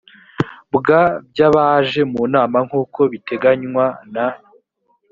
[0.75, 4.15] bwa by abaje mu nama nkuko bitenganywa n